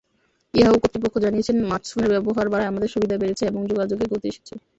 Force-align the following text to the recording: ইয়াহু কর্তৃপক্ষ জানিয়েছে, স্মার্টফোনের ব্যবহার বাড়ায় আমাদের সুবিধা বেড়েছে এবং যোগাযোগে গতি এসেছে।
ইয়াহু 0.53 0.75
কর্তৃপক্ষ 0.81 1.15
জানিয়েছে, 1.17 1.51
স্মার্টফোনের 1.59 2.13
ব্যবহার 2.15 2.45
বাড়ায় 2.51 2.69
আমাদের 2.71 2.93
সুবিধা 2.93 3.15
বেড়েছে 3.17 3.43
এবং 3.47 3.61
যোগাযোগে 3.71 4.05
গতি 4.11 4.27
এসেছে। 4.31 4.53